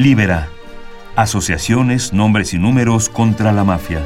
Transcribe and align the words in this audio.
Libera. 0.00 0.48
Asociaciones, 1.14 2.14
nombres 2.14 2.54
y 2.54 2.58
números 2.58 3.10
contra 3.10 3.52
la 3.52 3.64
mafia. 3.64 4.00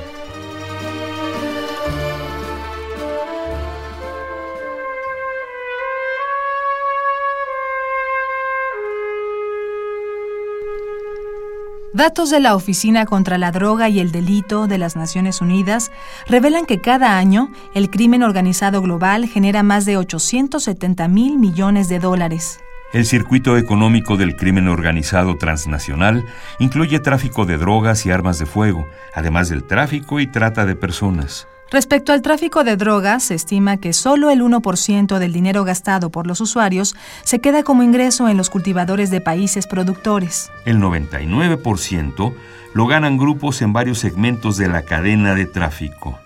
Datos 11.92 12.30
de 12.30 12.40
la 12.40 12.56
Oficina 12.56 13.06
contra 13.06 13.38
la 13.38 13.52
Droga 13.52 13.88
y 13.88 14.00
el 14.00 14.10
Delito 14.10 14.66
de 14.66 14.78
las 14.78 14.96
Naciones 14.96 15.40
Unidas 15.40 15.92
revelan 16.26 16.66
que 16.66 16.80
cada 16.80 17.16
año 17.18 17.52
el 17.72 17.88
crimen 17.88 18.24
organizado 18.24 18.82
global 18.82 19.28
genera 19.28 19.62
más 19.62 19.84
de 19.84 19.96
870 19.96 21.06
mil 21.06 21.38
millones 21.38 21.88
de 21.88 22.00
dólares. 22.00 22.58
El 22.94 23.06
circuito 23.06 23.56
económico 23.56 24.16
del 24.16 24.36
crimen 24.36 24.68
organizado 24.68 25.36
transnacional 25.36 26.24
incluye 26.60 27.00
tráfico 27.00 27.44
de 27.44 27.58
drogas 27.58 28.06
y 28.06 28.12
armas 28.12 28.38
de 28.38 28.46
fuego, 28.46 28.86
además 29.12 29.48
del 29.48 29.64
tráfico 29.64 30.20
y 30.20 30.28
trata 30.28 30.64
de 30.64 30.76
personas. 30.76 31.48
Respecto 31.72 32.12
al 32.12 32.22
tráfico 32.22 32.62
de 32.62 32.76
drogas, 32.76 33.24
se 33.24 33.34
estima 33.34 33.78
que 33.78 33.92
solo 33.92 34.30
el 34.30 34.42
1% 34.42 35.18
del 35.18 35.32
dinero 35.32 35.64
gastado 35.64 36.10
por 36.10 36.28
los 36.28 36.40
usuarios 36.40 36.94
se 37.24 37.40
queda 37.40 37.64
como 37.64 37.82
ingreso 37.82 38.28
en 38.28 38.36
los 38.36 38.48
cultivadores 38.48 39.10
de 39.10 39.20
países 39.20 39.66
productores. 39.66 40.52
El 40.64 40.78
99% 40.78 42.32
lo 42.74 42.86
ganan 42.86 43.18
grupos 43.18 43.60
en 43.60 43.72
varios 43.72 43.98
segmentos 43.98 44.56
de 44.56 44.68
la 44.68 44.82
cadena 44.82 45.34
de 45.34 45.46
tráfico. 45.46 46.20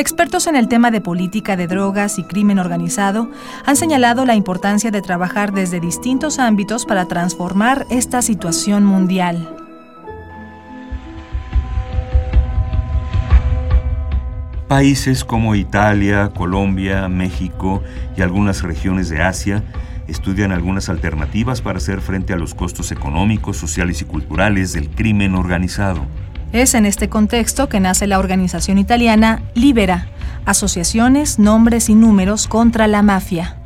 Expertos 0.00 0.46
en 0.46 0.56
el 0.56 0.66
tema 0.66 0.90
de 0.90 1.02
política 1.02 1.56
de 1.56 1.66
drogas 1.66 2.18
y 2.18 2.22
crimen 2.22 2.58
organizado 2.58 3.30
han 3.66 3.76
señalado 3.76 4.24
la 4.24 4.34
importancia 4.34 4.90
de 4.90 5.02
trabajar 5.02 5.52
desde 5.52 5.78
distintos 5.78 6.38
ámbitos 6.38 6.86
para 6.86 7.04
transformar 7.04 7.84
esta 7.90 8.22
situación 8.22 8.82
mundial. 8.82 9.54
Países 14.68 15.22
como 15.22 15.54
Italia, 15.54 16.30
Colombia, 16.34 17.06
México 17.10 17.82
y 18.16 18.22
algunas 18.22 18.62
regiones 18.62 19.10
de 19.10 19.20
Asia 19.20 19.62
estudian 20.08 20.50
algunas 20.50 20.88
alternativas 20.88 21.60
para 21.60 21.76
hacer 21.76 22.00
frente 22.00 22.32
a 22.32 22.38
los 22.38 22.54
costos 22.54 22.90
económicos, 22.90 23.58
sociales 23.58 24.00
y 24.00 24.06
culturales 24.06 24.72
del 24.72 24.88
crimen 24.88 25.34
organizado. 25.34 26.06
Es 26.52 26.74
en 26.74 26.84
este 26.84 27.08
contexto 27.08 27.68
que 27.68 27.78
nace 27.78 28.08
la 28.08 28.18
organización 28.18 28.78
italiana 28.78 29.40
Libera, 29.54 30.08
Asociaciones, 30.46 31.38
Nombres 31.38 31.88
y 31.88 31.94
Números 31.94 32.48
contra 32.48 32.88
la 32.88 33.02
Mafia. 33.02 33.56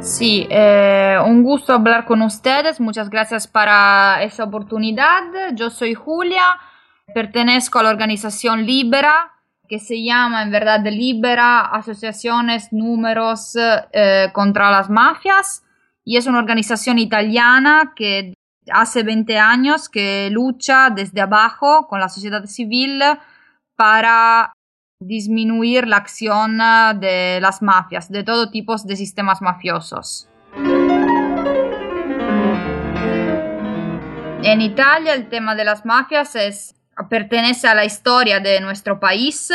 Sí, 0.00 0.46
eh, 0.48 1.18
un 1.26 1.42
gusto 1.42 1.74
hablar 1.74 2.06
con 2.06 2.22
ustedes. 2.22 2.80
Muchas 2.80 3.10
gracias 3.10 3.46
para 3.46 4.22
esa 4.22 4.44
oportunidad. 4.44 5.52
Yo 5.52 5.68
soy 5.68 5.92
Julia, 5.92 6.44
pertenezco 7.12 7.78
a 7.78 7.82
la 7.82 7.90
organización 7.90 8.64
Libera, 8.64 9.32
que 9.68 9.80
se 9.80 10.02
llama 10.02 10.42
en 10.42 10.50
verdad 10.50 10.82
Libera 10.86 11.60
Asociaciones 11.60 12.72
Números 12.72 13.54
eh, 13.92 14.30
contra 14.32 14.70
las 14.70 14.88
Mafias 14.88 15.63
y 16.04 16.18
es 16.18 16.26
una 16.26 16.38
organización 16.38 16.98
italiana 16.98 17.94
que 17.96 18.34
hace 18.70 19.02
20 19.02 19.38
años 19.38 19.88
que 19.88 20.28
lucha 20.30 20.90
desde 20.90 21.20
abajo 21.20 21.86
con 21.88 22.00
la 22.00 22.08
sociedad 22.08 22.44
civil 22.44 23.02
para 23.76 24.52
disminuir 25.00 25.86
la 25.86 25.96
acción 25.96 26.58
de 27.00 27.38
las 27.40 27.62
mafias, 27.62 28.10
de 28.10 28.22
todo 28.22 28.50
tipo 28.50 28.76
de 28.76 28.96
sistemas 28.96 29.42
mafiosos. 29.42 30.28
En 34.42 34.60
Italia 34.60 35.14
el 35.14 35.28
tema 35.28 35.54
de 35.54 35.64
las 35.64 35.84
mafias 35.84 36.36
es, 36.36 36.76
pertenece 37.08 37.66
a 37.66 37.74
la 37.74 37.84
historia 37.84 38.40
de 38.40 38.60
nuestro 38.60 39.00
país 39.00 39.50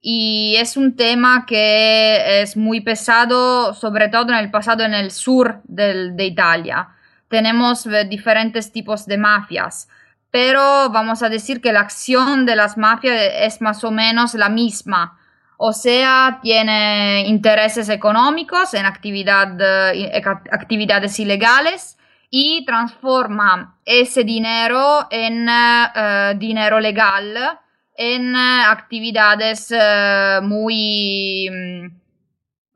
y 0.00 0.56
es 0.56 0.76
un 0.76 0.96
tema 0.96 1.44
que 1.46 2.42
es 2.42 2.56
muy 2.56 2.80
pesado, 2.80 3.74
sobre 3.74 4.08
todo 4.08 4.32
en 4.32 4.38
el 4.38 4.50
pasado 4.50 4.84
en 4.84 4.94
el 4.94 5.10
sur 5.10 5.60
de 5.64 6.24
Italia. 6.24 6.88
Tenemos 7.28 7.86
eh, 7.86 8.04
diferentes 8.04 8.72
tipos 8.72 9.06
de 9.06 9.18
mafias, 9.18 9.88
pero 10.30 10.90
vamos 10.90 11.22
a 11.22 11.28
decir 11.28 11.60
que 11.60 11.72
la 11.72 11.80
acción 11.80 12.46
de 12.46 12.56
las 12.56 12.76
mafias 12.76 13.16
es 13.40 13.60
más 13.60 13.84
o 13.84 13.90
menos 13.90 14.34
la 14.34 14.48
misma. 14.48 15.18
O 15.56 15.72
sea, 15.72 16.38
tiene 16.42 17.26
intereses 17.26 17.88
económicos 17.88 18.74
en 18.74 18.86
eh, 18.86 20.22
actividades 20.52 21.18
ilegales 21.18 21.98
y 22.30 22.64
transforma 22.64 23.78
ese 23.84 24.22
dinero 24.22 25.08
en 25.10 25.48
eh, 25.48 26.34
dinero 26.36 26.78
legal 26.78 27.58
en 27.98 28.36
eh, 28.36 28.62
actividades 28.64 29.74
eh, 29.76 30.38
muy, 30.40 31.50
mm, 31.50 31.86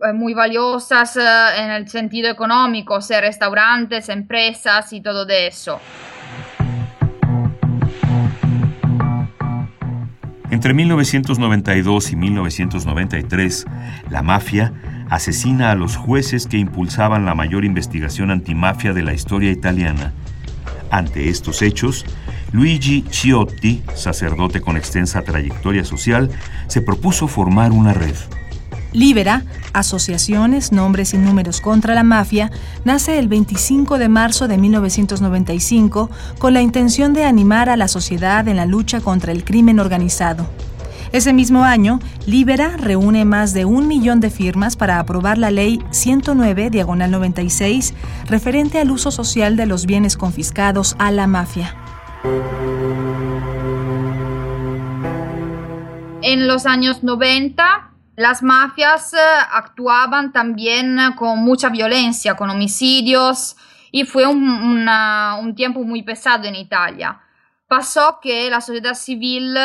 eh, 0.05 0.13
muy 0.13 0.35
valiosas 0.35 1.17
en 1.17 1.71
el 1.71 1.89
sentido 1.89 2.29
económico, 2.29 3.01
sea 3.01 3.21
restaurantes, 3.21 4.09
empresas 4.09 4.93
y 4.93 5.01
todo 5.01 5.25
eso. 5.29 5.81
Entre 10.51 10.75
1992 10.75 12.13
y 12.13 12.17
1993, 12.17 13.65
la 14.11 14.23
mafia 14.23 14.73
asesina 15.09 15.71
a 15.71 15.77
los 15.77 15.97
jueces 15.97 16.47
que 16.47 16.59
impulsaban 16.59 17.25
la 17.25 17.35
mayor 17.35 17.65
investigación 17.65 18.31
antimafia 18.31 18.93
de 18.93 19.03
la 19.03 19.15
historia 19.15 19.51
italiana. 19.53 20.13
Ante 20.91 21.29
estos 21.31 21.63
hechos, 21.63 22.05
Luigi 22.53 23.03
Ciotti, 23.11 23.83
sacerdote 23.95 24.61
con 24.61 24.77
extensa 24.77 25.23
trayectoria 25.23 25.85
social, 25.85 26.31
se 26.69 26.83
propuso 26.83 27.27
formar 27.27 27.73
una 27.73 27.95
red. 27.95 28.15
Libera, 28.93 29.43
Asociaciones, 29.73 30.71
Nombres 30.71 31.15
y 31.15 31.19
Números 31.19 31.63
contra 31.63 31.95
la 31.95 32.03
Mafia, 32.03 32.51
nace 32.85 33.19
el 33.19 33.29
25 33.29 33.97
de 33.97 34.11
marzo 34.11 34.49
de 34.49 34.59
1995 34.59 36.11
con 36.39 36.53
la 36.53 36.61
intención 36.61 37.15
de 37.15 37.25
animar 37.25 37.71
a 37.71 37.79
la 37.79 37.89
sociedad 37.89 38.47
en 38.47 38.57
la 38.57 38.67
lucha 38.67 39.01
contra 39.01 39.33
el 39.33 39.45
crimen 39.45 39.81
organizado. 39.81 40.47
Ese 41.13 41.33
mismo 41.33 41.65
año, 41.65 42.01
Libera 42.27 42.77
reúne 42.77 43.25
más 43.25 43.55
de 43.55 43.65
un 43.65 43.87
millón 43.89 44.21
de 44.21 44.31
firmas 44.31 44.77
para 44.77 44.99
aprobar 44.99 45.39
la 45.39 45.51
Ley 45.51 45.83
109, 45.91 46.69
diagonal 46.69 47.11
96, 47.11 47.95
referente 48.27 48.79
al 48.79 48.91
uso 48.91 49.11
social 49.11 49.57
de 49.57 49.67
los 49.67 49.87
bienes 49.87 50.19
confiscados 50.19 50.97
a 50.99 51.11
la 51.11 51.27
mafia. 51.27 51.82
En 56.23 56.47
los 56.47 56.67
años 56.67 57.03
90, 57.03 57.91
las 58.17 58.43
mafias 58.43 59.13
eh, 59.15 59.19
actuaban 59.53 60.33
también 60.33 60.99
con 61.17 61.41
mucha 61.41 61.69
violencia, 61.69 62.35
con 62.37 62.49
homicidios, 62.51 63.57
y 63.91 64.05
fue 64.05 64.27
un, 64.27 65.55
tiempo 65.57 65.83
muy 65.83 66.03
pesado 66.03 66.45
en 66.45 66.55
Italia. 66.55 67.21
Pasó 67.67 68.21
que 68.23 68.49
la 68.49 68.61
sociedad 68.61 68.95
civil 68.95 69.57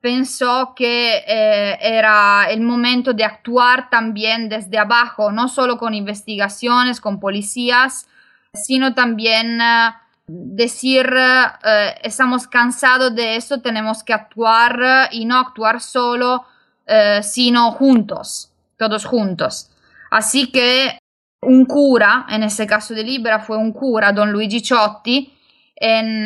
pensó 0.00 0.74
que 0.76 1.24
eh, 1.26 1.78
era 1.80 2.46
el 2.50 2.60
momento 2.60 3.12
de 3.12 3.24
actuar 3.24 3.88
también 3.90 4.48
desde 4.48 4.78
abajo, 4.78 5.32
no 5.32 5.48
solo 5.48 5.78
con 5.78 5.94
investigaciones, 5.94 7.00
con 7.00 7.18
policías, 7.18 8.06
sino 8.52 8.94
también 8.94 9.60
eh, 9.60 9.90
decir 10.26 11.08
eh, 11.14 11.94
estamos 12.02 12.48
cansados 12.48 13.14
de 13.14 13.36
esto, 13.36 13.60
tenemos 13.60 14.02
que 14.02 14.12
actuar 14.12 14.80
eh, 14.82 15.08
y 15.12 15.24
no 15.24 15.38
actuar 15.38 15.80
solo, 15.80 16.44
eh, 16.86 17.20
sino 17.22 17.70
juntos, 17.72 18.50
todos 18.76 19.04
juntos. 19.04 19.70
Así 20.10 20.50
que 20.50 20.98
un 21.42 21.64
cura, 21.66 22.26
en 22.28 22.42
ese 22.42 22.66
caso 22.66 22.92
de 22.94 23.04
Libera 23.04 23.38
fue 23.40 23.56
un 23.56 23.72
cura, 23.72 24.12
don 24.12 24.32
Luigi 24.32 24.60
Ciotti, 24.60 25.32
en 25.78 26.24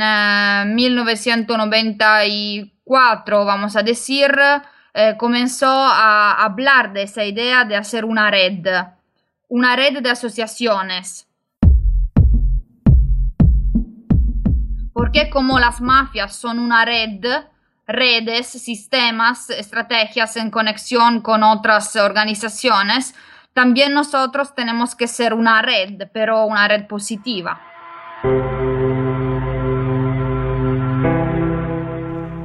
1994, 0.76 3.44
vamos 3.44 3.75
a 3.75 3.82
decir, 3.82 4.31
comenzó 5.19 5.67
a 5.69 6.44
hablar 6.44 6.93
de 6.93 7.02
esa 7.02 7.25
idea 7.25 7.64
de 7.64 7.75
hacer 7.75 8.05
una 8.05 8.31
red, 8.31 8.64
una 9.49 9.75
red 9.75 10.00
de 10.00 10.11
asociaciones. 10.11 11.26
Porque 15.00 15.31
como 15.31 15.58
las 15.58 15.81
mafias 15.81 16.37
son 16.37 16.58
una 16.58 16.85
red, 16.85 17.25
redes, 17.87 18.49
sistemas, 18.49 19.49
estrategias 19.49 20.37
en 20.37 20.50
conexión 20.50 21.23
con 21.23 21.43
otras 21.43 21.97
organizaciones, 21.97 23.14
también 23.55 23.94
nosotros 23.94 24.55
tenemos 24.55 24.94
que 24.94 25.08
ser 25.08 25.32
una 25.32 25.62
red, 25.62 26.08
pero 26.12 26.44
una 26.44 26.69
red 26.69 26.87
positiva. 26.87 27.62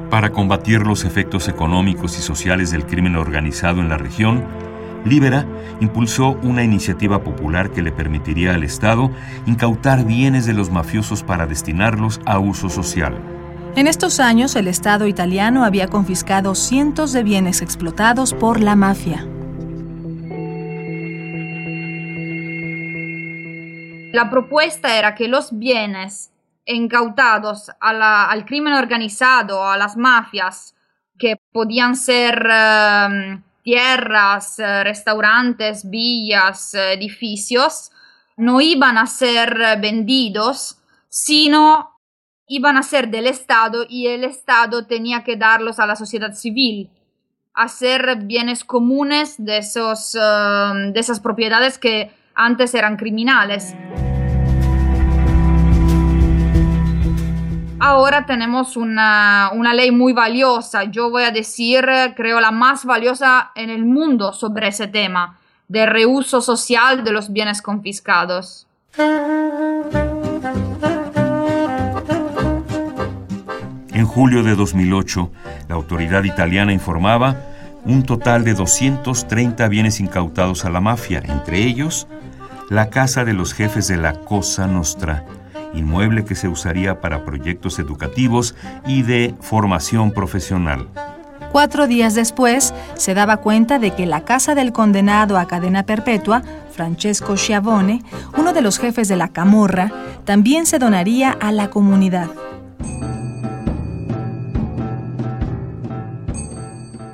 Para 0.08 0.32
combatir 0.32 0.80
los 0.80 1.04
efectos 1.04 1.48
económicos 1.48 2.18
y 2.18 2.22
sociales 2.22 2.70
del 2.70 2.86
crimen 2.86 3.16
organizado 3.16 3.82
en 3.82 3.90
la 3.90 3.98
región, 3.98 4.46
Libera 5.06 5.46
impulsó 5.80 6.38
una 6.42 6.62
iniciativa 6.62 7.22
popular 7.22 7.70
que 7.70 7.82
le 7.82 7.92
permitiría 7.92 8.54
al 8.54 8.64
Estado 8.64 9.10
incautar 9.46 10.04
bienes 10.04 10.46
de 10.46 10.52
los 10.52 10.70
mafiosos 10.70 11.22
para 11.22 11.46
destinarlos 11.46 12.20
a 12.26 12.38
uso 12.38 12.68
social. 12.68 13.18
En 13.76 13.86
estos 13.86 14.20
años, 14.20 14.56
el 14.56 14.68
Estado 14.68 15.06
italiano 15.06 15.64
había 15.64 15.88
confiscado 15.88 16.54
cientos 16.54 17.12
de 17.12 17.22
bienes 17.22 17.60
explotados 17.60 18.32
por 18.32 18.60
la 18.60 18.74
mafia. 18.74 19.26
La 24.12 24.30
propuesta 24.30 24.96
era 24.96 25.14
que 25.14 25.28
los 25.28 25.58
bienes 25.58 26.32
incautados 26.64 27.70
al 27.80 28.44
crimen 28.46 28.72
organizado, 28.72 29.68
a 29.68 29.76
las 29.76 29.98
mafias, 29.98 30.74
que 31.18 31.36
podían 31.52 31.96
ser 31.96 32.46
em, 32.50 33.42
tierras, 33.66 34.60
eh, 34.60 34.84
restaurantes, 34.84 35.90
villas, 35.90 36.72
edificios, 36.74 37.90
no 38.36 38.60
iban 38.60 38.96
a 38.96 39.08
ser 39.08 39.58
vendidos, 39.80 40.78
sino 41.08 41.98
iban 42.46 42.76
a 42.76 42.84
ser 42.84 43.08
del 43.08 43.26
Estado 43.26 43.84
y 43.88 44.06
el 44.06 44.22
Estado 44.22 44.86
tenía 44.86 45.24
que 45.24 45.36
darlos 45.36 45.80
a 45.80 45.86
la 45.86 45.96
sociedad 45.96 46.32
civil, 46.34 46.90
hacer 47.54 48.18
bienes 48.22 48.62
comunes 48.62 49.34
de, 49.36 49.58
esos, 49.58 50.12
de 50.12 51.00
esas 51.00 51.18
propiedades 51.18 51.76
que 51.76 52.12
antes 52.36 52.72
eran 52.72 52.96
criminales. 52.96 53.74
Ahora 57.88 58.26
tenemos 58.26 58.76
una, 58.76 59.52
ley 59.72 59.92
muy 59.92 60.12
valiosa, 60.12 60.82
yo 60.90 61.08
voy 61.08 61.22
a 61.22 61.30
decir, 61.30 61.86
creo 62.16 62.40
la 62.40 62.50
más 62.50 62.84
valiosa 62.84 63.52
en 63.54 63.70
el 63.70 63.84
mundo 63.84 64.32
sobre 64.32 64.66
ese 64.66 64.88
tema, 64.88 65.38
de 65.68 65.86
reuso 65.86 66.40
social 66.40 67.04
de 67.04 67.12
los 67.12 67.32
bienes 67.32 67.62
confiscados. 67.62 68.66
En 73.92 74.04
julio 74.04 74.42
de 74.42 74.56
2008, 74.56 75.30
la 75.68 75.76
autoridad 75.76 76.24
italiana 76.24 76.72
informaba 76.72 77.36
un 77.84 78.02
total 78.02 78.42
de 78.42 78.54
230 78.54 79.68
bienes 79.68 80.00
incautados 80.00 80.64
a 80.64 80.70
la 80.70 80.80
mafia, 80.80 81.22
entre 81.24 81.62
ellos 81.62 82.08
la 82.68 82.90
casa 82.90 83.24
de 83.24 83.32
los 83.32 83.54
jefes 83.54 83.86
de 83.86 83.96
la 83.96 84.14
Cosa 84.14 84.66
Nostra, 84.66 85.24
inmueble 85.76 86.24
que 86.24 86.34
se 86.34 86.48
usaría 86.48 87.00
para 87.00 87.24
proyectos 87.24 87.78
educativos 87.78 88.54
y 88.86 89.02
de 89.02 89.34
formación 89.40 90.12
profesional. 90.12 90.88
Cuatro 91.52 91.86
días 91.86 92.14
después, 92.14 92.74
se 92.96 93.14
daba 93.14 93.38
cuenta 93.38 93.78
de 93.78 93.92
que 93.92 94.04
la 94.04 94.24
casa 94.24 94.54
del 94.54 94.72
condenado 94.72 95.38
a 95.38 95.46
cadena 95.46 95.84
perpetua, 95.84 96.42
Francesco 96.70 97.36
Schiavone, 97.36 98.02
uno 98.36 98.52
de 98.52 98.60
los 98.60 98.78
jefes 98.78 99.08
de 99.08 99.16
la 99.16 99.28
Camorra, 99.28 99.90
también 100.24 100.66
se 100.66 100.78
donaría 100.78 101.30
a 101.30 101.52
la 101.52 101.70
comunidad. 101.70 102.28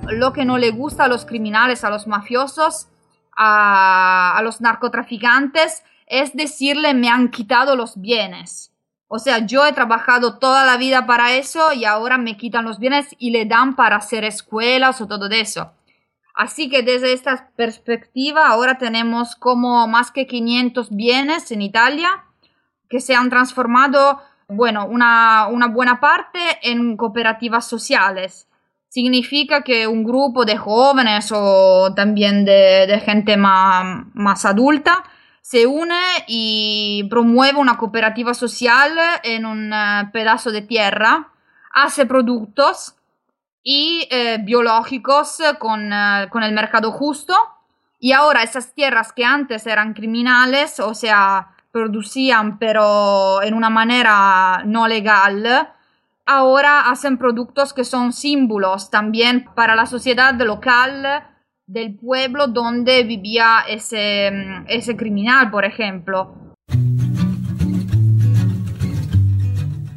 Lo 0.09 0.33
que 0.33 0.45
no 0.45 0.59
le 0.59 0.71
gusta 0.71 1.05
a 1.05 1.09
los 1.09 1.25
criminales, 1.25 1.85
a 1.85 1.91
los 1.91 2.07
mafiosos, 2.07 2.89
a, 3.37 4.41
los 4.43 4.61
narcotraficantes 4.61 5.85
es 6.13 6.37
decirle 6.37 6.93
me 6.93 7.09
han 7.09 7.31
quitado 7.31 7.75
los 7.75 7.99
bienes. 7.99 8.71
O 9.09 9.19
sea, 9.19 9.47
yo 9.47 9.65
he 9.65 9.73
trabajado 9.73 10.39
toda 10.39 10.67
la 10.67 10.77
vida 10.77 11.07
para 11.07 11.33
eso 11.33 11.73
y 11.73 11.87
ahora 11.87 12.19
me 12.19 12.37
quitan 12.37 12.67
los 12.67 12.79
bienes 12.79 13.17
y 13.19 13.31
le 13.31 13.47
dan 13.47 13.77
para 13.77 13.97
hacer 13.97 14.23
escuelas 14.25 15.01
o 15.01 15.09
todo 15.09 15.27
eso. 15.31 15.73
Así 16.35 16.69
que 16.69 16.83
desde 16.83 17.15
esta 17.15 17.51
perspectiva 17.57 18.49
ahora 18.49 18.77
tenemos 18.77 19.37
como 19.37 19.89
más 19.89 20.11
que 20.11 20.27
500 20.27 20.95
bienes 20.95 21.51
en 21.51 21.63
Italia 21.63 22.25
que 22.91 23.01
se 23.01 23.15
han 23.15 23.31
transformado, 23.31 24.21
bueno, 24.49 24.87
una, 24.87 25.47
una 25.47 25.69
buena 25.69 25.99
parte 25.99 26.39
en 26.63 26.99
cooperativas 26.99 27.67
sociales 27.67 28.49
significa 28.89 29.63
que 29.63 29.87
un 29.87 30.05
grupo 30.05 30.45
de 30.45 30.59
jóvenes 30.59 31.33
o 31.35 31.95
también 31.95 32.45
de, 32.45 33.01
gente 33.03 33.39
más, 33.39 34.05
más, 34.13 34.45
adulta 34.45 35.03
se 35.43 35.67
une 35.67 36.01
y 36.29 37.05
promueve 37.11 37.59
una 37.59 37.77
cooperativa 37.77 38.33
social 38.33 38.97
en 39.25 39.45
un 39.45 39.73
eh, 39.73 40.09
pedazo 40.13 40.53
de 40.53 40.63
tierra, 40.63 41.29
hace 41.75 42.07
productos 42.07 42.95
y 43.65 44.07
eh, 44.11 44.39
biológicos 44.41 45.39
con, 45.59 45.93
eh, 45.93 46.29
con 46.31 46.45
el 46.45 46.53
mercado 46.53 46.93
justo 46.93 47.35
y 47.99 48.13
ahora 48.13 48.43
esas 48.43 48.73
tierras 48.73 49.13
que 49.13 49.25
antes 49.25 49.67
eran 49.67 49.95
criminales, 49.95 50.79
o 50.79 50.95
sea, 50.95 51.49
producían 51.73 52.59
pero 52.59 53.43
en 53.43 53.55
una 53.55 53.71
manera 53.71 54.63
no 54.65 54.87
legal, 54.87 55.73
ahora 56.25 56.89
hacen 56.89 57.19
productos 57.19 57.73
que 57.73 57.85
son 57.85 58.13
símbolos 58.13 58.91
también 58.91 59.49
para 59.57 59.75
la 59.75 59.87
sociedad 59.87 60.35
local 60.35 61.25
del 61.73 61.95
pueblo 61.95 62.49
donde 62.49 63.03
vivía 63.03 63.61
ese, 63.67 64.31
ese 64.69 64.95
criminal, 64.95 65.51
por 65.51 65.65
ejemplo. 65.65 66.35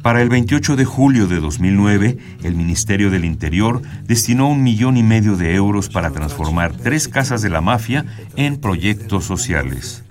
Para 0.02 0.22
el 0.22 0.28
28 0.28 0.76
de 0.76 0.84
julio 0.84 1.26
de 1.26 1.40
2009, 1.40 2.16
el 2.44 2.54
Ministerio 2.54 3.10
del 3.10 3.24
Interior 3.24 3.82
destinó 4.04 4.48
un 4.48 4.62
millón 4.62 4.96
y 4.96 5.02
medio 5.02 5.36
de 5.36 5.54
euros 5.54 5.88
para 5.88 6.10
transformar 6.12 6.72
tres 6.76 7.08
casas 7.08 7.42
de 7.42 7.50
la 7.50 7.60
mafia 7.60 8.06
en 8.36 8.60
proyectos 8.60 9.24
sociales. 9.24 10.04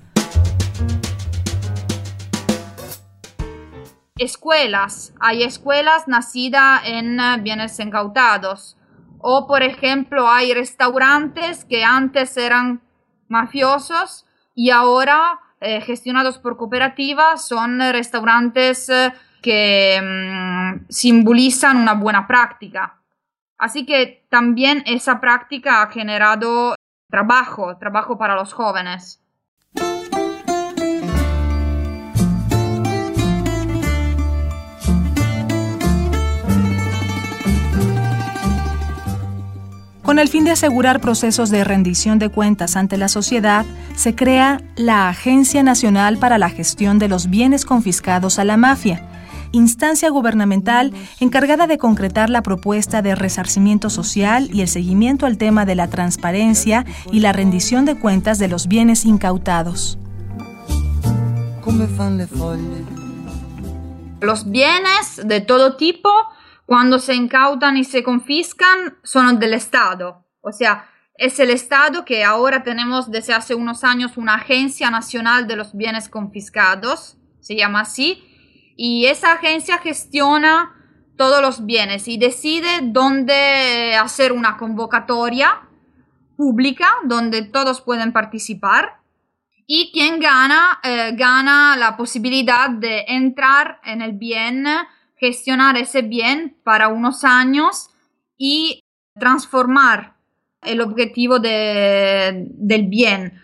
escuelas. 4.17 5.13
Hay 5.19 5.43
escuelas 5.43 6.07
nacidas 6.07 6.81
en 6.85 7.19
eh, 7.19 7.37
bienes 7.41 7.77
incautados. 7.79 8.77
O, 9.27 9.47
por 9.47 9.63
ejemplo, 9.63 10.29
hay 10.29 10.53
restaurantes 10.53 11.65
que 11.65 11.83
antes 11.83 12.37
eran 12.37 12.81
mafiosos 13.27 14.27
y 14.53 14.69
ahora, 14.69 15.39
eh, 15.61 15.81
gestionados 15.81 16.37
por 16.37 16.57
cooperativas, 16.57 17.47
son 17.47 17.79
restaurantes 17.79 18.87
eh, 18.87 19.11
que 19.41 19.99
mm, 19.99 20.85
simbolizan 20.89 21.77
una 21.77 21.93
buena 21.95 22.27
práctica. 22.27 23.01
Así 23.57 23.83
que 23.83 24.27
también 24.29 24.83
esa 24.85 25.19
práctica 25.19 25.81
ha 25.81 25.89
generado 25.89 26.75
trabajo, 27.09 27.77
trabajo 27.77 28.19
para 28.19 28.35
los 28.35 28.53
jóvenes. 28.53 29.24
Con 40.05 40.19
el 40.19 40.29
fin 40.29 40.45
de 40.45 40.51
asegurar 40.51 41.01
procesos 41.01 41.49
de 41.49 41.63
rendición 41.63 42.19
de 42.19 42.29
cuentas 42.29 42.75
ante 42.75 42.95
la 42.95 43.07
sociedad, 43.07 43.65
se 43.95 44.13
crea 44.13 44.61
la 44.75 45.09
Agencia 45.09 45.63
Nacional 45.63 46.19
para 46.19 46.37
la 46.37 46.51
Gestión 46.51 46.99
de 46.99 47.07
los 47.07 47.27
Bienes 47.31 47.65
Confiscados 47.65 48.37
a 48.37 48.43
la 48.43 48.55
Mafia, 48.55 49.03
instancia 49.51 50.11
gubernamental 50.11 50.93
encargada 51.19 51.65
de 51.65 51.79
concretar 51.79 52.29
la 52.29 52.43
propuesta 52.43 53.01
de 53.01 53.15
resarcimiento 53.15 53.89
social 53.89 54.47
y 54.53 54.61
el 54.61 54.67
seguimiento 54.67 55.25
al 55.25 55.39
tema 55.39 55.65
de 55.65 55.73
la 55.73 55.87
transparencia 55.87 56.85
y 57.11 57.21
la 57.21 57.33
rendición 57.33 57.85
de 57.85 57.95
cuentas 57.95 58.37
de 58.37 58.47
los 58.47 58.67
bienes 58.67 59.05
incautados. 59.05 59.97
Los 64.21 64.51
bienes 64.51 65.21
de 65.25 65.41
todo 65.41 65.77
tipo 65.77 66.11
cuando 66.65 66.99
se 66.99 67.15
incautan 67.15 67.77
y 67.77 67.83
se 67.83 68.03
confiscan 68.03 68.97
son 69.03 69.39
del 69.39 69.53
Estado. 69.53 70.25
O 70.41 70.51
sea, 70.51 70.89
es 71.15 71.39
el 71.39 71.49
Estado 71.49 72.03
que 72.05 72.23
ahora 72.23 72.63
tenemos 72.63 73.09
desde 73.09 73.33
hace 73.33 73.55
unos 73.55 73.83
años 73.83 74.17
una 74.17 74.35
Agencia 74.35 74.91
Nacional 74.91 75.47
de 75.47 75.55
los 75.55 75.75
Bienes 75.75 76.09
Confiscados, 76.09 77.17
se 77.39 77.55
llama 77.55 77.81
así, 77.81 78.23
y 78.75 79.05
esa 79.05 79.33
agencia 79.33 79.77
gestiona 79.77 80.73
todos 81.15 81.41
los 81.41 81.65
bienes 81.65 82.07
y 82.07 82.17
decide 82.17 82.79
dónde 82.83 83.95
hacer 83.95 84.33
una 84.33 84.57
convocatoria 84.57 85.61
pública 86.35 86.89
donde 87.05 87.43
todos 87.43 87.79
pueden 87.79 88.11
participar 88.11 88.99
y 89.65 89.91
quien 89.93 90.19
gana 90.19 90.79
eh, 90.83 91.13
gana 91.13 91.77
la 91.77 91.95
posibilidad 91.95 92.69
de 92.69 93.05
entrar 93.07 93.79
en 93.85 94.01
el 94.01 94.13
bien, 94.13 94.65
gestionar 95.25 95.75
ese 95.75 96.03
bien 96.03 96.57
para 96.63 96.87
unos 96.87 97.23
años 97.23 97.89
y 98.37 98.81
transformar 99.19 100.17
el 100.61 100.81
objetivo 100.81 101.39
de, 101.39 102.45
del 102.49 102.87
bien. 102.87 103.41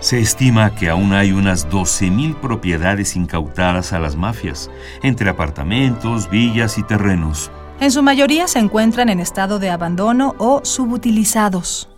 Se 0.00 0.20
estima 0.20 0.74
que 0.74 0.90
aún 0.90 1.14
hay 1.14 1.32
unas 1.32 1.66
12.000 1.70 2.38
propiedades 2.38 3.16
incautadas 3.16 3.94
a 3.94 3.98
las 3.98 4.16
mafias, 4.16 4.70
entre 5.02 5.30
apartamentos, 5.30 6.28
villas 6.28 6.76
y 6.76 6.82
terrenos. 6.82 7.50
En 7.80 7.90
su 7.90 8.02
mayoría 8.02 8.46
se 8.46 8.58
encuentran 8.58 9.08
en 9.08 9.20
estado 9.20 9.58
de 9.58 9.70
abandono 9.70 10.34
o 10.36 10.62
subutilizados. 10.62 11.88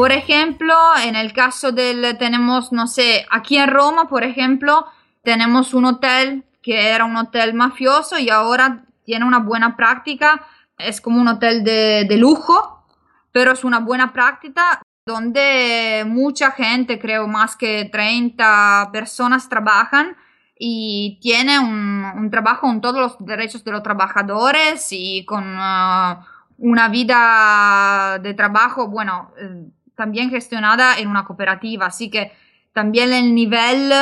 Por 0.00 0.12
ejemplo, 0.12 0.74
en 1.04 1.14
el 1.14 1.34
caso 1.34 1.72
del, 1.72 2.16
tenemos, 2.16 2.72
no 2.72 2.86
sé, 2.86 3.26
aquí 3.28 3.58
en 3.58 3.68
Roma, 3.68 4.08
por 4.08 4.24
ejemplo, 4.24 4.86
tenemos 5.22 5.74
un 5.74 5.84
hotel 5.84 6.46
que 6.62 6.88
era 6.88 7.04
un 7.04 7.16
hotel 7.16 7.52
mafioso 7.52 8.18
y 8.18 8.30
ahora 8.30 8.86
tiene 9.04 9.26
una 9.26 9.40
buena 9.40 9.76
práctica, 9.76 10.46
es 10.78 11.02
como 11.02 11.20
un 11.20 11.28
hotel 11.28 11.64
de, 11.64 12.06
de 12.08 12.16
lujo, 12.16 12.82
pero 13.30 13.52
es 13.52 13.62
una 13.62 13.80
buena 13.80 14.10
práctica 14.14 14.80
donde 15.04 16.04
mucha 16.06 16.52
gente, 16.52 16.98
creo 16.98 17.28
más 17.28 17.54
que 17.54 17.90
30 17.92 18.88
personas 18.94 19.50
trabajan 19.50 20.16
y 20.58 21.18
tiene 21.20 21.58
un, 21.58 22.06
un, 22.16 22.30
trabajo 22.30 22.62
con 22.62 22.80
todos 22.80 22.98
los 22.98 23.16
derechos 23.18 23.62
de 23.64 23.72
los 23.72 23.82
trabajadores 23.82 24.86
y 24.92 25.26
con 25.26 25.58
uh, 25.58 26.24
una 26.56 26.88
vida 26.88 28.18
de 28.18 28.32
trabajo, 28.32 28.88
bueno, 28.88 29.32
eh, 29.38 29.66
también 30.00 30.30
gestionada 30.30 30.98
en 30.98 31.08
una 31.08 31.26
cooperativa, 31.26 31.84
así 31.84 32.08
que 32.08 32.32
también 32.72 33.12
el 33.12 33.34
nivel 33.34 33.92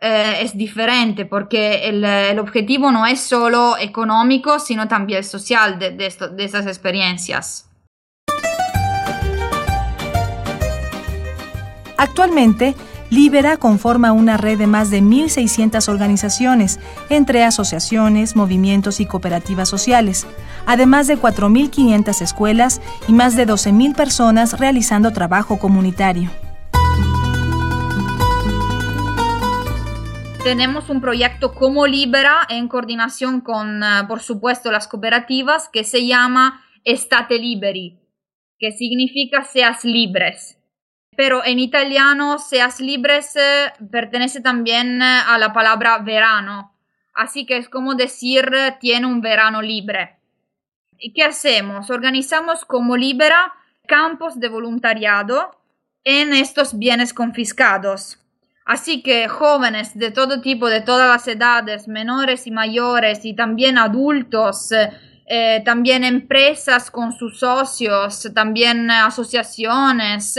eh, 0.00 0.34
es 0.42 0.56
diferente 0.56 1.26
porque 1.26 1.88
el, 1.88 2.38
objetivo 2.38 2.92
no 2.92 3.04
es 3.04 3.20
solo 3.20 3.76
económico, 3.76 4.60
sino 4.60 4.86
también 4.86 5.24
social 5.24 5.76
de, 5.80 5.90
de, 5.90 6.44
esas 6.44 6.68
experiencias. 6.68 7.68
Actualmente, 11.96 12.76
Libera 13.10 13.56
conforma 13.56 14.12
una 14.12 14.36
red 14.36 14.56
de 14.56 14.68
más 14.68 14.88
de 14.88 15.02
1.600 15.02 15.88
organizaciones, 15.88 16.78
entre 17.08 17.42
asociaciones, 17.42 18.36
movimientos 18.36 19.00
y 19.00 19.06
cooperativas 19.06 19.68
sociales, 19.68 20.28
además 20.64 21.08
de 21.08 21.18
4.500 21.18 22.22
escuelas 22.22 22.80
y 23.08 23.12
más 23.12 23.34
de 23.34 23.48
12.000 23.48 23.96
personas 23.96 24.60
realizando 24.60 25.12
trabajo 25.12 25.58
comunitario. 25.58 26.30
Tenemos 30.44 30.88
un 30.88 31.00
proyecto 31.00 31.52
como 31.52 31.88
Libera 31.88 32.46
en 32.48 32.68
coordinación 32.68 33.40
con, 33.40 33.82
uh, 33.82 34.06
por 34.06 34.20
supuesto, 34.20 34.70
las 34.70 34.86
cooperativas 34.86 35.68
que 35.68 35.82
se 35.82 36.06
llama 36.06 36.62
Estate 36.84 37.40
Liberi, 37.40 37.98
que 38.60 38.70
significa 38.70 39.42
seas 39.44 39.84
libres 39.84 40.59
pero 41.16 41.44
en 41.44 41.58
italiano 41.58 42.38
seas 42.38 42.80
libres 42.80 43.34
pertenece 43.90 44.40
también 44.40 45.02
eh, 45.02 45.20
a 45.26 45.38
la 45.38 45.52
palabra 45.52 45.98
verano, 45.98 46.72
así 47.14 47.46
que 47.46 47.56
es 47.56 47.68
como 47.68 47.94
decir 47.94 48.50
eh, 48.54 48.76
tiene 48.80 49.06
un 49.06 49.20
verano 49.20 49.62
libre. 49.62 50.16
¿Y 50.98 51.12
qué 51.12 51.24
hacemos? 51.24 51.90
Organizamos 51.90 52.64
como 52.64 52.96
Libera 52.96 53.54
campos 53.86 54.38
de 54.38 54.48
voluntariado 54.48 55.58
en 56.04 56.32
estos 56.34 56.78
bienes 56.78 57.14
confiscados. 57.14 58.18
Así 58.66 59.02
que 59.02 59.26
jóvenes 59.26 59.98
de 59.98 60.10
todo 60.10 60.40
tipo, 60.40 60.68
de 60.68 60.82
todas 60.82 61.08
las 61.08 61.26
edades, 61.26 61.88
menores 61.88 62.46
y 62.46 62.50
mayores, 62.50 63.24
y 63.24 63.34
también 63.34 63.78
adultos, 63.78 64.70
eh, 65.26 65.62
también 65.64 66.04
empresas 66.04 66.90
con 66.90 67.12
sus 67.12 67.40
socios, 67.40 68.30
también 68.34 68.90
asociaciones, 68.90 70.38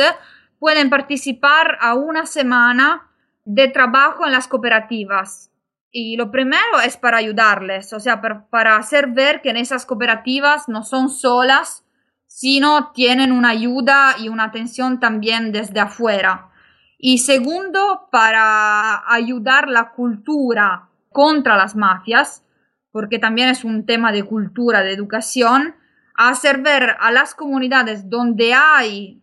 pueden 0.62 0.92
participar 0.92 1.80
a 1.82 1.96
una 1.96 2.28
semana 2.28 3.10
de 3.46 3.68
trabajo 3.68 4.28
en 4.28 4.32
las 4.32 4.48
cooperativas. 4.48 5.52
Y 5.92 6.18
lo 6.18 6.30
primero 6.30 6.80
es 6.86 6.98
para 6.98 7.18
ayudarles, 7.18 7.92
o 7.94 8.00
sea, 8.00 8.22
para, 8.22 8.46
para 8.46 8.76
hacer 8.76 9.08
ver 9.08 9.42
que 9.42 9.50
en 9.50 9.58
esas 9.58 9.88
cooperativas 9.88 10.70
no 10.70 10.84
son 10.84 11.10
solas, 11.10 11.84
sino 12.28 12.92
tienen 12.92 13.32
una 13.32 13.50
ayuda 13.50 14.14
y 14.20 14.30
una 14.30 14.44
atención 14.44 15.00
también 15.00 15.52
desde 15.52 15.80
afuera. 15.80 16.52
Y 17.00 17.18
segundo, 17.18 18.08
para 18.12 19.12
ayudar 19.12 19.68
la 19.68 19.94
cultura 19.94 20.90
contra 21.10 21.58
las 21.58 21.76
mafias, 21.76 22.46
porque 22.92 23.18
también 23.18 23.50
es 23.50 23.64
un 23.64 23.88
tema 23.88 24.12
de 24.12 24.26
cultura, 24.26 24.84
de 24.84 24.94
educación, 24.94 25.76
a 26.16 26.30
hacer 26.30 26.62
ver 26.62 26.98
a 27.00 27.10
las 27.10 27.34
comunidades 27.34 28.12
donde 28.12 28.54
hay 28.54 29.22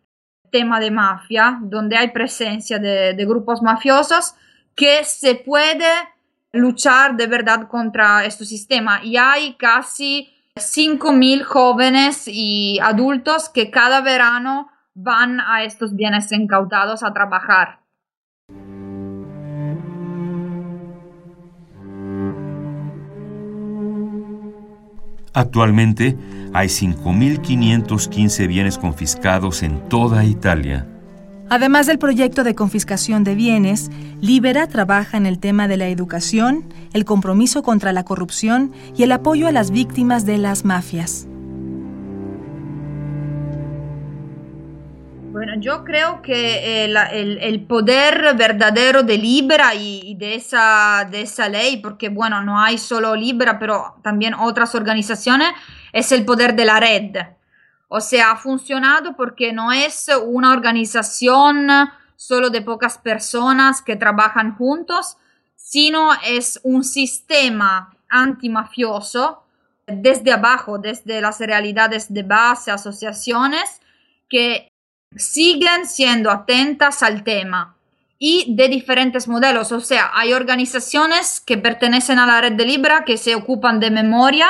tema 0.50 0.80
de 0.80 0.90
mafia, 0.90 1.58
donde 1.62 1.96
hay 1.96 2.10
presencia 2.10 2.78
de, 2.78 3.14
de 3.14 3.24
grupos 3.26 3.62
mafiosos, 3.62 4.34
que 4.74 5.04
se 5.04 5.34
puede 5.34 5.86
luchar 6.52 7.16
de 7.16 7.26
verdad 7.26 7.68
contra 7.68 8.24
este 8.24 8.44
sistema. 8.44 9.00
Y 9.02 9.16
hay 9.16 9.54
casi 9.54 10.32
5.000 10.56 11.42
jóvenes 11.42 12.24
y 12.26 12.78
adultos 12.80 13.48
que 13.48 13.70
cada 13.70 14.00
verano 14.00 14.68
van 14.94 15.40
a 15.40 15.62
estos 15.64 15.94
bienes 15.94 16.30
incautados 16.32 17.02
a 17.02 17.12
trabajar. 17.12 17.80
Actualmente 25.34 26.16
hay 26.52 26.68
5.515 26.68 28.46
bienes 28.46 28.78
confiscados 28.78 29.62
en 29.62 29.80
toda 29.88 30.24
Italia. 30.24 30.86
Además 31.50 31.86
del 31.86 31.98
proyecto 31.98 32.44
de 32.44 32.54
confiscación 32.54 33.24
de 33.24 33.34
bienes, 33.34 33.90
Libera 34.20 34.66
trabaja 34.66 35.16
en 35.16 35.24
el 35.24 35.38
tema 35.38 35.66
de 35.66 35.78
la 35.78 35.88
educación, 35.88 36.64
el 36.92 37.06
compromiso 37.06 37.62
contra 37.62 37.92
la 37.92 38.04
corrupción 38.04 38.72
y 38.96 39.02
el 39.02 39.12
apoyo 39.12 39.48
a 39.48 39.52
las 39.52 39.70
víctimas 39.70 40.26
de 40.26 40.36
las 40.36 40.66
mafias. 40.66 41.26
Bueno, 45.30 45.52
yo 45.60 45.84
creo 45.84 46.20
que 46.20 46.84
el, 46.84 46.96
el, 47.12 47.38
el 47.38 47.60
poder 47.62 48.34
verdadero 48.36 49.02
de 49.04 49.18
Libra 49.18 49.74
y, 49.74 50.00
y, 50.04 50.14
de, 50.16 50.34
esa, 50.34 51.06
de 51.10 51.22
esa 51.22 51.48
ley, 51.48 51.76
porque 51.76 52.08
bueno, 52.08 52.42
no 52.42 52.60
hay 52.60 52.76
solo 52.76 53.14
Libra, 53.14 53.58
pero 53.58 53.94
también 54.02 54.34
otras 54.34 54.74
organizaciones, 54.74 55.48
es 55.92 56.12
el 56.12 56.24
poder 56.24 56.54
de 56.54 56.64
la 56.64 56.80
red. 56.80 57.16
O 57.88 58.00
sea, 58.00 58.32
ha 58.32 58.36
funcionado 58.36 59.16
porque 59.16 59.52
no 59.52 59.72
es 59.72 60.10
una 60.26 60.52
organización 60.52 61.68
solo 62.16 62.50
de 62.50 62.60
pocas 62.62 62.98
personas 62.98 63.80
que 63.80 63.96
trabajan 63.96 64.56
juntos, 64.56 65.16
sino 65.56 66.10
es 66.26 66.60
un 66.62 66.84
sistema 66.84 67.94
antimafioso 68.08 69.42
desde 69.86 70.32
abajo, 70.32 70.78
desde 70.78 71.20
las 71.20 71.40
realidades 71.40 72.12
de 72.12 72.22
base, 72.22 72.70
asociaciones, 72.70 73.80
que 74.28 74.68
siguen 75.16 75.86
siendo 75.86 76.30
atentas 76.30 77.02
al 77.02 77.24
tema 77.24 77.74
y 78.18 78.54
de 78.54 78.68
diferentes 78.68 79.28
modelos. 79.28 79.72
O 79.72 79.80
sea, 79.80 80.10
hay 80.12 80.32
organizaciones 80.32 81.40
que 81.40 81.56
pertenecen 81.56 82.18
a 82.18 82.26
la 82.26 82.40
red 82.40 82.52
de 82.52 82.66
Libra 82.66 83.04
que 83.04 83.16
se 83.16 83.34
ocupan 83.34 83.80
de 83.80 83.90
memoria 83.90 84.48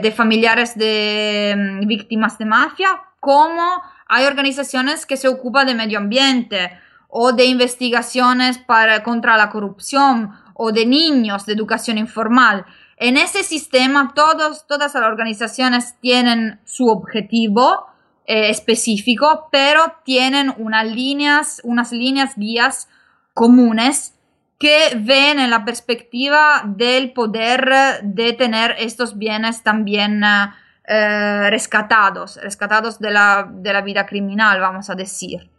de 0.00 0.12
familiares 0.12 0.76
de 0.76 1.54
mm, 1.56 1.86
víctimas 1.86 2.38
de 2.38 2.46
mafia, 2.46 3.02
como 3.20 3.82
hay 4.08 4.26
organizaciones 4.26 5.06
que 5.06 5.16
se 5.16 5.28
ocupan 5.28 5.66
de 5.66 5.74
medio 5.74 5.98
ambiente 5.98 6.70
o 7.08 7.32
de 7.32 7.44
investigaciones 7.44 8.58
para, 8.58 9.02
contra 9.02 9.36
la 9.36 9.50
corrupción 9.50 10.32
o 10.54 10.72
de 10.72 10.86
niños, 10.86 11.46
de 11.46 11.52
educación 11.52 11.98
informal. 11.98 12.64
En 12.96 13.16
ese 13.16 13.42
sistema 13.42 14.12
todos, 14.14 14.66
todas 14.66 14.94
las 14.94 15.04
organizaciones 15.04 15.94
tienen 16.00 16.60
su 16.64 16.86
objetivo, 16.88 17.86
eh, 18.26 18.50
específico, 18.50 19.48
pero 19.50 19.94
tienen 20.04 20.54
unas 20.58 20.86
líneas, 20.86 21.60
unas 21.64 21.90
líneas 21.92 22.36
guías 22.36 22.88
comunes 23.34 24.14
que 24.60 24.94
ven 24.94 25.40
en 25.40 25.48
la 25.48 25.64
perspectiva 25.64 26.62
del 26.66 27.12
poder 27.12 27.72
de 28.02 28.34
tener 28.34 28.76
estos 28.78 29.16
bienes 29.16 29.62
también 29.62 30.22
eh, 30.86 31.48
rescatados, 31.48 32.38
rescatados 32.42 32.98
de 32.98 33.10
la, 33.10 33.48
de 33.50 33.72
la 33.72 33.80
vida 33.80 34.04
criminal, 34.04 34.60
vamos 34.60 34.90
a 34.90 34.94
decir. 34.94 35.50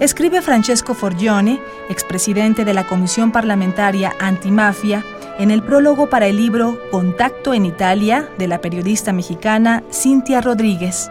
Escribe 0.00 0.40
Francesco 0.40 0.94
Forgione, 0.94 1.60
expresidente 1.90 2.64
de 2.64 2.72
la 2.72 2.86
Comisión 2.86 3.32
Parlamentaria 3.32 4.14
Antimafia, 4.18 5.04
en 5.38 5.50
el 5.50 5.62
prólogo 5.62 6.08
para 6.08 6.26
el 6.26 6.38
libro 6.38 6.80
Contacto 6.90 7.52
en 7.52 7.66
Italia 7.66 8.30
de 8.38 8.48
la 8.48 8.62
periodista 8.62 9.12
mexicana 9.12 9.82
Cintia 9.92 10.40
Rodríguez. 10.40 11.10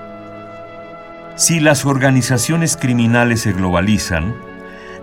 Si 1.37 1.59
las 1.59 1.85
organizaciones 1.85 2.75
criminales 2.75 3.41
se 3.41 3.53
globalizan, 3.53 4.33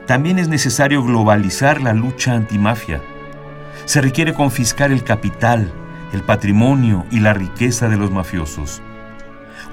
también 0.08 0.40
es 0.40 0.48
necesario 0.48 1.04
globalizar 1.04 1.80
la 1.80 1.92
lucha 1.92 2.32
antimafia. 2.34 3.00
Se 3.84 4.00
requiere 4.00 4.34
confiscar 4.34 4.90
el 4.90 5.04
capital, 5.04 5.72
el 6.12 6.24
patrimonio 6.24 7.06
y 7.12 7.20
la 7.20 7.34
riqueza 7.34 7.88
de 7.88 7.96
los 7.96 8.10
mafiosos. 8.10 8.82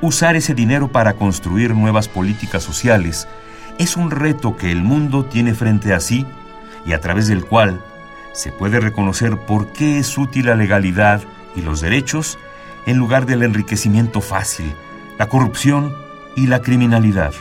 Usar 0.01 0.35
ese 0.35 0.53
dinero 0.53 0.87
para 0.87 1.13
construir 1.13 1.73
nuevas 1.73 2.07
políticas 2.07 2.61
sociales 2.61 3.27
es 3.79 3.97
un 3.97 4.11
reto 4.11 4.55
que 4.55 4.71
el 4.71 4.83
mundo 4.83 5.25
tiene 5.25 5.55
frente 5.55 5.95
a 5.95 5.99
sí 5.99 6.27
y 6.85 6.93
a 6.93 7.01
través 7.01 7.27
del 7.27 7.43
cual 7.43 7.81
se 8.33 8.51
puede 8.51 8.79
reconocer 8.79 9.35
por 9.35 9.73
qué 9.73 9.97
es 9.97 10.15
útil 10.15 10.45
la 10.45 10.55
legalidad 10.55 11.23
y 11.55 11.61
los 11.61 11.81
derechos 11.81 12.37
en 12.85 12.97
lugar 12.97 13.25
del 13.25 13.41
enriquecimiento 13.41 14.21
fácil, 14.21 14.71
la 15.17 15.27
corrupción 15.27 16.10
y 16.35 16.47
la 16.47 16.61
criminalidad. 16.61 17.33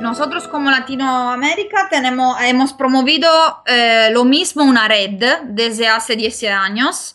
Nosotros 0.00 0.48
como 0.48 0.70
Latinoamérica 0.70 1.88
tenemos, 1.90 2.40
hemos 2.40 2.72
promovido 2.72 3.28
eh, 3.66 4.08
lo 4.12 4.24
mismo 4.24 4.64
una 4.64 4.88
red 4.88 5.22
desde 5.44 5.88
hace 5.88 6.16
10 6.16 6.44
años 6.44 7.14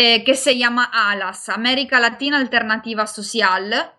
eh, 0.00 0.22
que 0.22 0.36
se 0.36 0.56
llama 0.56 0.84
ALAS, 0.92 1.48
América 1.48 1.98
Latina 1.98 2.36
Alternativa 2.36 3.06
Social. 3.08 3.90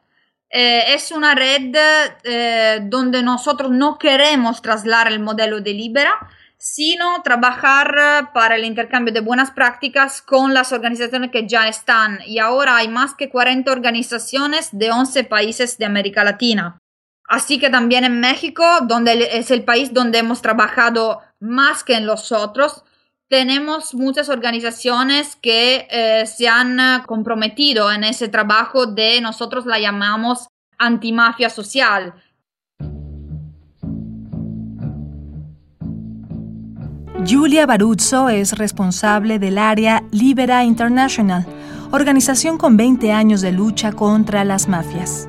Eh, 0.49 0.93
es 0.93 1.11
una 1.11 1.35
red 1.35 1.75
eh, 2.23 2.79
donde 2.83 3.21
nosotros 3.21 3.69
no 3.71 3.97
queremos 3.97 4.61
trasladar 4.61 5.09
el 5.09 5.19
modelo 5.19 5.59
de 5.59 5.73
Libera, 5.73 6.15
sino 6.59 7.23
trabajar 7.23 8.33
para 8.33 8.57
el 8.57 8.65
intercambio 8.65 9.13
de 9.13 9.21
buenas 9.21 9.51
prácticas 9.51 10.21
con 10.21 10.53
las 10.53 10.73
organizaciones 10.73 11.31
que 11.31 11.47
ya 11.47 11.69
están. 11.69 12.19
Y 12.27 12.39
ahora 12.39 12.75
hay 12.75 12.89
más 12.89 13.15
que 13.15 13.29
40 13.29 13.71
organizaciones 13.71 14.69
de 14.73 14.91
11 14.91 15.23
países 15.23 15.77
de 15.77 15.85
América 15.85 16.25
Latina. 16.25 16.77
Así 17.29 17.59
que 17.59 17.69
también 17.69 18.03
en 18.03 18.19
México, 18.19 18.63
donde 18.81 19.29
es 19.37 19.51
el 19.51 19.63
país 19.63 19.93
donde 19.93 20.19
hemos 20.19 20.41
trabajado 20.41 21.21
más 21.39 21.85
que 21.85 21.93
en 21.93 22.05
los 22.05 22.33
otros, 22.33 22.83
tenemos 23.29 23.93
muchas 23.93 24.27
organizaciones 24.27 25.37
que 25.37 25.87
eh, 25.89 26.25
se 26.25 26.49
han 26.49 26.79
eh, 26.79 27.03
comprometido 27.05 27.91
en 27.91 28.03
ese 28.03 28.27
trabajo 28.27 28.87
de, 28.87 29.21
nosotros 29.21 29.65
la 29.65 29.79
llamamos 29.79 30.47
antimafia 30.77 31.49
social. 31.49 32.15
Julia 37.27 37.65
Baruzzo 37.65 38.29
es 38.29 38.57
responsable 38.57 39.39
del 39.39 39.57
área 39.57 40.03
Libera 40.11 40.63
International, 40.63 41.45
organización 41.91 42.57
con 42.57 42.77
20 42.77 43.11
años 43.11 43.41
de 43.41 43.51
lucha 43.51 43.91
contra 43.91 44.43
las 44.43 44.67
mafias. 44.67 45.28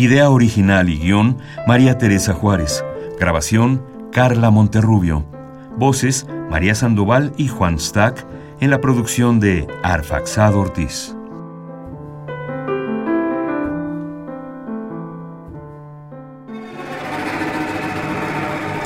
Idea 0.00 0.30
original 0.30 0.88
y 0.88 0.98
guion, 0.98 1.36
María 1.66 1.98
Teresa 1.98 2.32
Juárez. 2.32 2.82
Grabación, 3.18 3.84
Carla 4.10 4.50
Monterrubio. 4.50 5.26
Voces, 5.76 6.26
María 6.48 6.74
Sandoval 6.74 7.34
y 7.36 7.48
Juan 7.48 7.78
Stack, 7.78 8.26
en 8.60 8.70
la 8.70 8.80
producción 8.80 9.40
de 9.40 9.66
Arfaxado 9.82 10.60
Ortiz. 10.60 11.14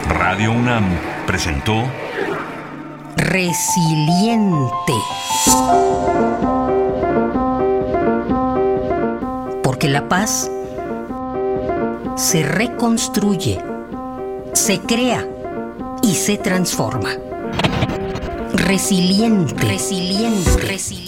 Radio 0.08 0.50
UNAM 0.50 0.84
presentó 1.28 1.84
Resiliente. 3.16 4.94
Porque 9.62 9.88
la 9.88 10.08
paz 10.08 10.50
se 12.16 12.42
reconstruye, 12.42 13.60
se 14.52 14.80
crea 14.80 15.26
y 16.02 16.14
se 16.14 16.36
transforma. 16.36 17.10
Resiliente, 18.54 19.66
resiliente, 19.66 20.56
resiliente. 20.58 21.03